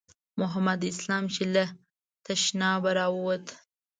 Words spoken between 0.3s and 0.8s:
محمد